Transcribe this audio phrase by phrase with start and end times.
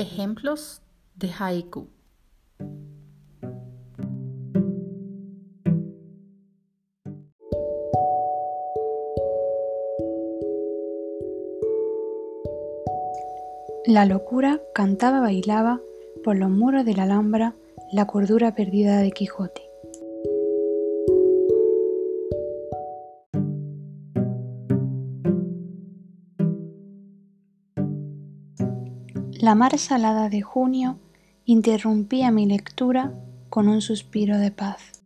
[0.00, 0.80] Ejemplos
[1.16, 1.88] de haiku.
[13.86, 15.80] La locura cantaba, bailaba
[16.22, 17.56] por los muros de la Alhambra
[17.90, 19.67] la cordura perdida de Quijote.
[29.40, 30.98] La mar salada de junio
[31.44, 33.12] interrumpía mi lectura
[33.50, 34.97] con un suspiro de paz.